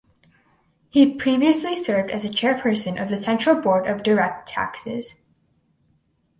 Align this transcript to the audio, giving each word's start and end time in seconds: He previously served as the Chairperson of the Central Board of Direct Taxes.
He 0.89 1.13
previously 1.13 1.75
served 1.75 2.09
as 2.09 2.23
the 2.23 2.29
Chairperson 2.29 2.99
of 2.99 3.07
the 3.09 3.17
Central 3.17 3.57
Board 3.61 3.85
of 3.85 4.01
Direct 4.01 4.49
Taxes. 4.49 5.13